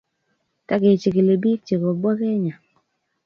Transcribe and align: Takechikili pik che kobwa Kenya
Takechikili 0.67 1.35
pik 1.43 1.59
che 1.67 1.75
kobwa 1.81 2.11
Kenya 2.19 2.55